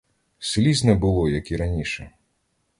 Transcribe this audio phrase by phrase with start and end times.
[0.39, 2.11] Сліз не було, як і раніше.